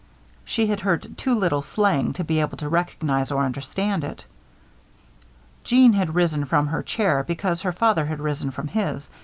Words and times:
She 0.43 0.65
had 0.65 0.79
heard 0.79 1.15
too 1.15 1.35
little 1.37 1.61
slang 1.61 2.11
to 2.13 2.23
be 2.23 2.39
able 2.39 2.57
to 2.57 2.67
recognize 2.67 3.29
or 3.29 3.45
understand 3.45 4.03
it. 4.03 4.25
Jeanne 5.63 5.93
had 5.93 6.15
risen 6.15 6.45
from 6.45 6.65
her 6.65 6.81
chair 6.81 7.23
because 7.23 7.61
her 7.61 7.71
father 7.71 8.05
had 8.07 8.19
risen 8.19 8.49
from 8.49 8.67
his. 8.69 9.07